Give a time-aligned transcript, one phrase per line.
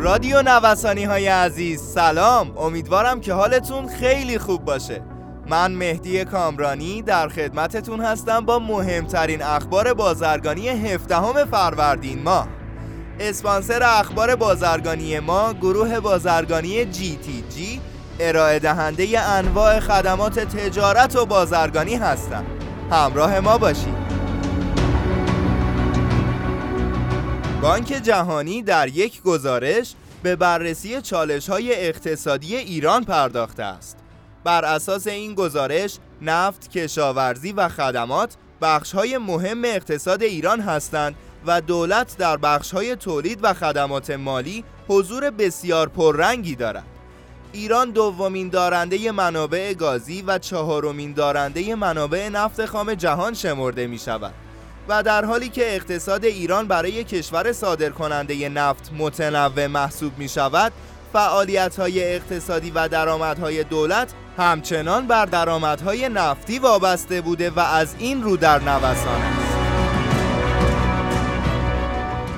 [0.00, 2.58] رادیو نوسانی های عزیز سلام.
[2.58, 5.02] امیدوارم که حالتون خیلی خوب باشه.
[5.48, 12.48] من مهدی کامرانی در خدمتتون هستم با مهمترین اخبار بازرگانی 17 فروردین ماه.
[13.20, 17.80] اسپانسر اخبار بازرگانی ما گروه بازرگانی جی تی جی
[18.20, 22.46] ارائه دهنده انواع خدمات تجارت و بازرگانی هستند
[22.90, 24.09] همراه ما باشید.
[27.62, 33.96] بانک جهانی در یک گزارش به بررسی چالش های اقتصادی ایران پرداخته است.
[34.44, 41.14] بر اساس این گزارش نفت، کشاورزی و خدمات بخش های مهم اقتصاد ایران هستند
[41.46, 46.86] و دولت در بخش های تولید و خدمات مالی حضور بسیار پررنگی دارد.
[47.52, 54.34] ایران دومین دارنده منابع گازی و چهارمین دارنده منابع نفت خام جهان شمرده می شود.
[54.90, 60.72] و در حالی که اقتصاد ایران برای کشور صادرکننده نفت متنوع محسوب می شود
[61.12, 68.22] فعالیت های اقتصادی و درآمدهای دولت همچنان بر درآمدهای نفتی وابسته بوده و از این
[68.22, 69.56] رو در نوسان است.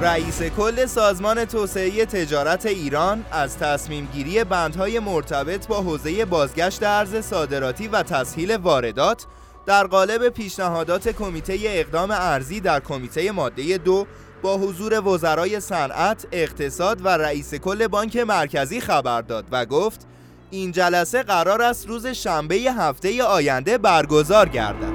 [0.00, 7.16] رئیس کل سازمان توسعه تجارت ایران از تصمیم گیری بندهای مرتبط با حوزه بازگشت ارز
[7.24, 9.26] صادراتی و تسهیل واردات
[9.70, 14.06] در قالب پیشنهادات کمیته اقدام ارزی در کمیته ماده دو
[14.42, 20.06] با حضور وزرای صنعت، اقتصاد و رئیس کل بانک مرکزی خبر داد و گفت
[20.50, 24.92] این جلسه قرار است روز شنبه هفته آینده برگزار گردد.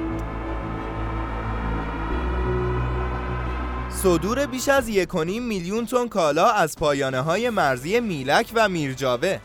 [3.90, 9.38] صدور بیش از 1.5 میلیون تن کالا از پایانه های مرزی میلک و میرجاوه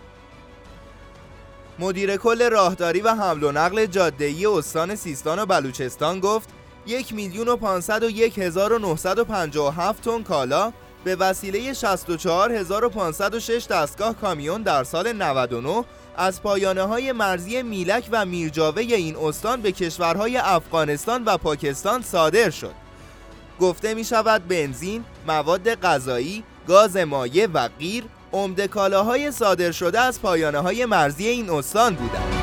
[1.82, 6.50] مدیر کل راهداری و حمل و نقل جاده‌ای استان سیستان و بلوچستان گفت
[6.88, 10.74] یک میلیون و پانصد و یک هزار و نهصد و پنجاه و هفت تن کالا
[11.04, 15.84] به وسیله 64506 دستگاه کامیون در سال 99
[16.18, 22.50] از پایانه های مرزی میلک و میرجاوه این استان به کشورهای افغانستان و پاکستان صادر
[22.50, 22.74] شد.
[23.60, 28.04] گفته می شود بنزین، مواد غذایی، گاز مایع و غیر
[28.34, 32.34] عمده کالاهای صادر شده از پایانه های مرزی این استان بودند.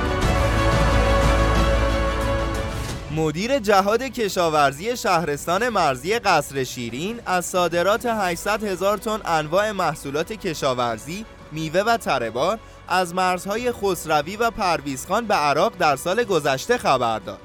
[3.17, 11.25] مدیر جهاد کشاورزی شهرستان مرزی قصر شیرین از صادرات 800 هزار تن انواع محصولات کشاورزی،
[11.53, 17.39] میوه و تربار از مرزهای خسروی و پرویزخان به عراق در سال گذشته خبر داد.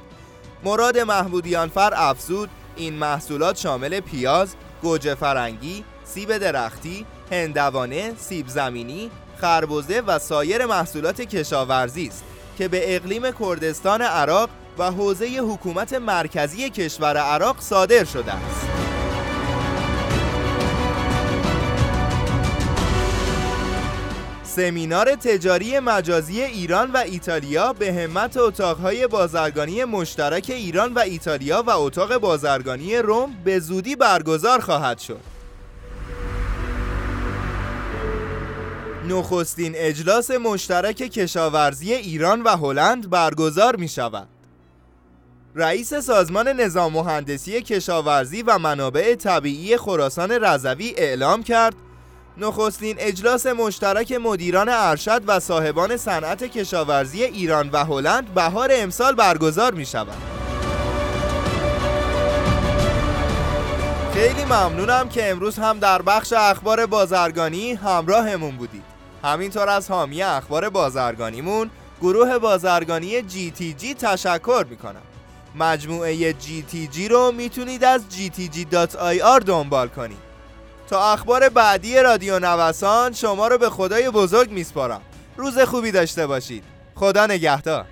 [0.64, 10.02] مراد محمودیانفر افزود این محصولات شامل پیاز، گوجه فرنگی، سیب درختی، هندوانه، سیب زمینی، خربزه
[10.02, 12.24] و سایر محصولات کشاورزی است
[12.58, 18.68] که به اقلیم کردستان عراق و حوزه حکومت مرکزی کشور عراق صادر شده است.
[24.44, 31.70] سمینار تجاری مجازی ایران و ایتالیا به همت اتاقهای بازرگانی مشترک ایران و ایتالیا و
[31.70, 35.33] اتاق بازرگانی روم به زودی برگزار خواهد شد.
[39.10, 44.28] نخستین اجلاس مشترک کشاورزی ایران و هلند برگزار می شود.
[45.56, 51.76] رئیس سازمان نظام مهندسی کشاورزی و منابع طبیعی خراسان رضوی اعلام کرد
[52.38, 59.74] نخستین اجلاس مشترک مدیران ارشد و صاحبان صنعت کشاورزی ایران و هلند بهار امسال برگزار
[59.74, 60.18] می شود.
[64.14, 68.93] خیلی ممنونم که امروز هم در بخش اخبار بازرگانی همراهمون بودید.
[69.24, 71.70] همینطور از حامی اخبار بازرگانیمون
[72.02, 75.02] گروه بازرگانی جی تشکر می‌کنم.
[75.56, 80.34] مجموعه جی رو می‌تونید از gtg.ir دنبال کنید.
[80.90, 85.02] تا اخبار بعدی رادیو نوسان شما رو به خدای بزرگ میسپارم.
[85.38, 86.64] روز خوبی داشته باشید.
[86.96, 87.86] خدا نگهدار.